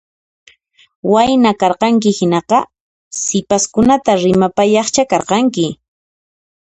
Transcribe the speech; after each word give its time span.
Wayna 1.13 1.51
karqanki 1.61 2.09
hinaqa 2.19 2.59
sipaskunata 3.23 4.11
rimapayaqcha 4.23 5.03
karqanki 5.11 5.67